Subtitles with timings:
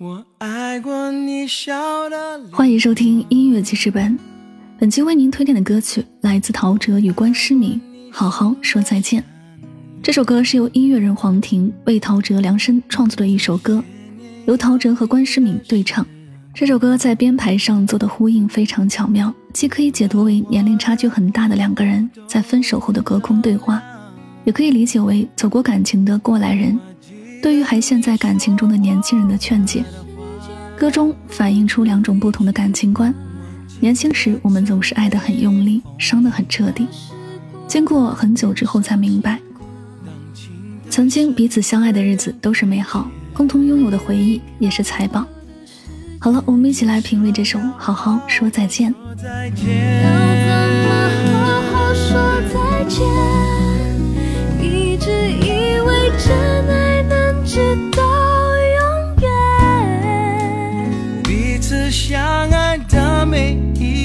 [0.00, 4.16] 我爱过你笑的欢迎收听音乐记事本。
[4.78, 7.80] 本期为您推荐的歌曲来自陶喆与关诗敏，
[8.12, 9.20] 《好好说再见》。
[10.00, 13.82] 这首歌是由音乐人黄婷为陶喆量身创作的一首歌，
[14.46, 16.06] 由陶喆和关诗敏对唱。
[16.54, 23.82] 这首歌在编排上做的呼应非常巧妙，既可以解读为年龄差距很大的两个人在分手后的隔空对话，
[24.44, 26.78] 也可以理解为走过感情的过来人
[27.42, 29.84] 对于还陷在感情中的年轻人的劝解。
[30.76, 33.12] 歌中反映出两种不同的感情观。
[33.80, 36.86] 年轻时，我们总是爱得很用力，伤得很彻底，
[37.66, 39.38] 经过很久之后才明白，
[40.90, 45.24] 曾经彼此相爱的日子都是美好，共同拥有的回忆也是财宝。
[46.20, 48.92] 好了，我们一起来品味这首《好好说再见》。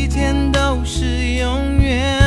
[0.04, 1.06] 一天都是
[1.40, 2.20] 永远。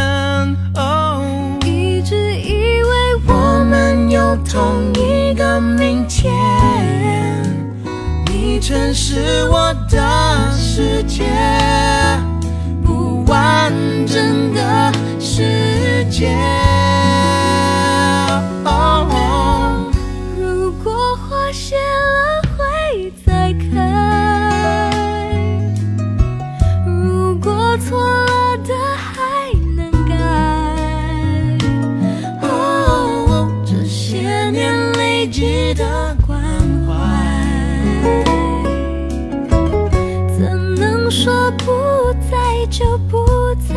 [0.76, 1.22] 哦，
[1.62, 6.32] 一直以为我们有同一个明天。
[8.32, 11.24] 你曾是我的世界，
[12.82, 13.70] 不完
[14.06, 16.34] 整的世界。
[41.10, 43.24] 说不在就不
[43.68, 43.74] 在，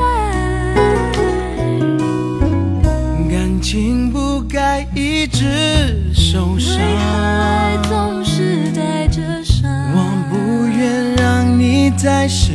[3.29, 6.77] 感情不该一直受伤。
[6.77, 7.03] 为何
[7.39, 9.69] 爱总是带着伤？
[9.93, 9.97] 我
[10.29, 12.53] 不愿让你再失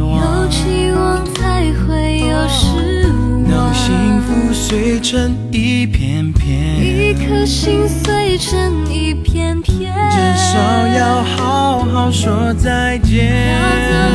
[0.00, 0.42] 望。
[0.42, 3.44] 有期望才会有失望。
[3.50, 10.58] 当幸福碎成一片片，一颗心碎成一片片，至少
[10.88, 14.05] 要好好说再见。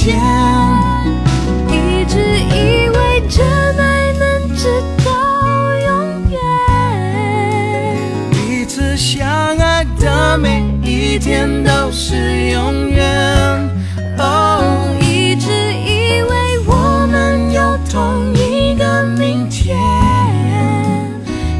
[0.00, 0.16] 说再见，
[1.68, 3.44] 一直以为真
[3.78, 5.10] 爱能直到
[5.76, 5.88] 永
[6.30, 6.38] 远。
[8.30, 9.28] 彼此相
[9.58, 13.04] 爱的每一天都是永远。
[14.18, 16.30] 哦，一直以为
[16.66, 17.60] 我们有
[17.90, 19.76] 同一个明天。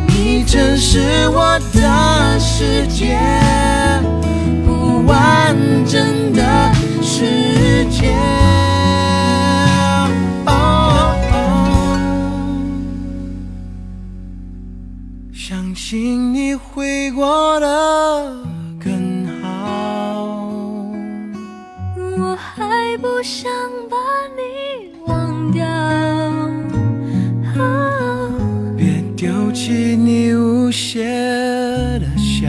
[0.07, 3.19] 你曾是我的世界，
[4.65, 5.55] 不完
[5.87, 6.20] 整
[15.51, 17.67] 相信你会过得
[18.79, 20.47] 更好。
[21.97, 23.51] 我还不想
[23.91, 23.97] 把
[24.37, 25.67] 你忘掉，
[28.77, 31.03] 别丢弃你无邪
[31.99, 32.49] 的笑。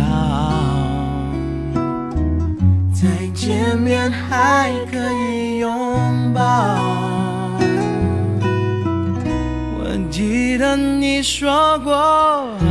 [2.94, 5.72] 再见面还可以拥
[6.36, 6.78] 抱。
[9.80, 12.71] 我记得你说过。